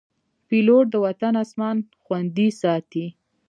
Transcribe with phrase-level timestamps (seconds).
[0.47, 3.05] پیلوټ د وطن اسمان خوندي ساتي.